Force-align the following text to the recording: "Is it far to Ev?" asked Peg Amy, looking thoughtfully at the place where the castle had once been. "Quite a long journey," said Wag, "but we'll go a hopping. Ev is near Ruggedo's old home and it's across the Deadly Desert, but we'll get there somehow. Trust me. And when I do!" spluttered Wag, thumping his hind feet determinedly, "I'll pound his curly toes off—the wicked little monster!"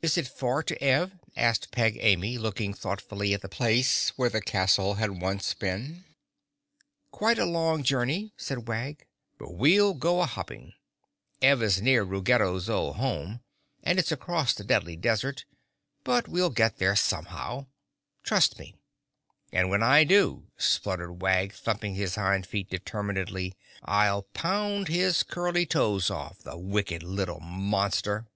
"Is 0.00 0.16
it 0.16 0.28
far 0.28 0.62
to 0.62 0.80
Ev?" 0.80 1.10
asked 1.36 1.72
Peg 1.72 1.98
Amy, 2.00 2.38
looking 2.38 2.72
thoughtfully 2.72 3.34
at 3.34 3.40
the 3.42 3.48
place 3.48 4.10
where 4.10 4.30
the 4.30 4.40
castle 4.40 4.94
had 4.94 5.20
once 5.20 5.54
been. 5.54 6.04
"Quite 7.10 7.36
a 7.36 7.44
long 7.44 7.82
journey," 7.82 8.32
said 8.36 8.68
Wag, 8.68 9.06
"but 9.36 9.54
we'll 9.54 9.94
go 9.94 10.20
a 10.20 10.26
hopping. 10.26 10.72
Ev 11.42 11.64
is 11.64 11.82
near 11.82 12.04
Ruggedo's 12.04 12.70
old 12.70 12.94
home 12.94 13.40
and 13.82 13.98
it's 13.98 14.12
across 14.12 14.54
the 14.54 14.62
Deadly 14.62 14.94
Desert, 14.94 15.44
but 16.04 16.28
we'll 16.28 16.50
get 16.50 16.76
there 16.78 16.94
somehow. 16.94 17.66
Trust 18.22 18.56
me. 18.56 18.76
And 19.50 19.68
when 19.68 19.82
I 19.82 20.04
do!" 20.04 20.46
spluttered 20.56 21.20
Wag, 21.22 21.52
thumping 21.52 21.96
his 21.96 22.14
hind 22.14 22.46
feet 22.46 22.70
determinedly, 22.70 23.56
"I'll 23.82 24.22
pound 24.32 24.86
his 24.86 25.24
curly 25.24 25.66
toes 25.66 26.08
off—the 26.08 26.56
wicked 26.56 27.02
little 27.02 27.40
monster!" 27.40 28.28